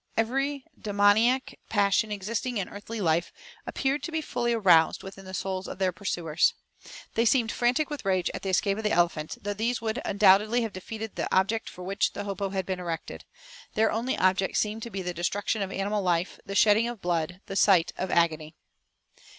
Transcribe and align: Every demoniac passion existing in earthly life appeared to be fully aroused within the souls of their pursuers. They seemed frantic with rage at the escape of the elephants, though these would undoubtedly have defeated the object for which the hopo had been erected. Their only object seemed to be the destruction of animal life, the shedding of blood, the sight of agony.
Every 0.17 0.65
demoniac 0.81 1.53
passion 1.69 2.11
existing 2.11 2.57
in 2.57 2.67
earthly 2.67 2.99
life 2.99 3.31
appeared 3.67 4.01
to 4.01 4.11
be 4.11 4.19
fully 4.19 4.51
aroused 4.51 5.03
within 5.03 5.25
the 5.25 5.33
souls 5.35 5.67
of 5.67 5.77
their 5.77 5.91
pursuers. 5.91 6.55
They 7.13 7.23
seemed 7.23 7.51
frantic 7.51 7.91
with 7.91 8.03
rage 8.03 8.31
at 8.33 8.41
the 8.41 8.49
escape 8.49 8.79
of 8.79 8.83
the 8.83 8.89
elephants, 8.91 9.37
though 9.39 9.53
these 9.53 9.79
would 9.79 10.01
undoubtedly 10.03 10.63
have 10.63 10.73
defeated 10.73 11.17
the 11.17 11.31
object 11.31 11.69
for 11.69 11.83
which 11.83 12.13
the 12.13 12.23
hopo 12.23 12.49
had 12.49 12.65
been 12.65 12.79
erected. 12.79 13.25
Their 13.75 13.91
only 13.91 14.17
object 14.17 14.57
seemed 14.57 14.81
to 14.81 14.89
be 14.89 15.03
the 15.03 15.13
destruction 15.13 15.61
of 15.61 15.71
animal 15.71 16.01
life, 16.01 16.39
the 16.47 16.55
shedding 16.55 16.87
of 16.87 16.99
blood, 16.99 17.41
the 17.45 17.55
sight 17.55 17.93
of 17.95 18.09
agony. 18.09 18.55